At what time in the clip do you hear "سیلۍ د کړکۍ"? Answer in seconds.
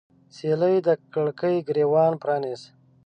0.35-1.55